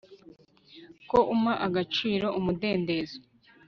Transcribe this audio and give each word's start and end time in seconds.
ko 1.09 1.19
umpa 1.33 1.53
agaciro 1.67 2.27
umudendezo 2.39 3.17